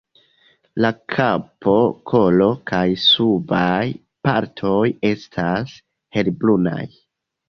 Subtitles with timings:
[0.83, 1.73] La kapo,
[2.11, 3.81] kolo kaj subaj
[4.29, 4.79] partoj
[5.11, 5.77] estas
[6.19, 6.81] helbrunaj.